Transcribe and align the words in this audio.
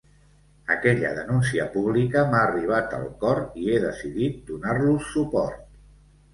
Aquella 0.75 1.11
denúncia 1.17 1.67
pública 1.75 2.25
m'ha 2.33 2.41
arribat 2.47 2.97
al 3.01 3.07
cor 3.27 3.45
i 3.61 3.69
he 3.69 3.79
decidit 3.87 4.43
donar-los 4.51 5.15
suport. 5.15 5.65